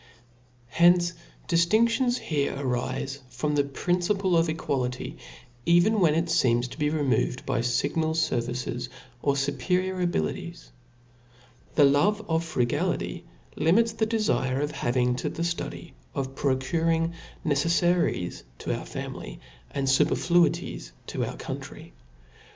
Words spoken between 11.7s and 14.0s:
The love of frugality limits